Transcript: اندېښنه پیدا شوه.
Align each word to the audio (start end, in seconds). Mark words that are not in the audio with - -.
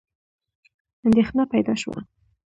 اندېښنه 1.05 1.43
پیدا 1.53 1.73
شوه. 1.81 1.99